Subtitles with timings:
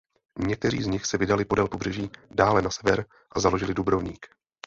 [0.39, 3.05] Někteří z nich se vydali podél pobřeží dále na sever
[3.35, 4.25] a založili Dubrovník.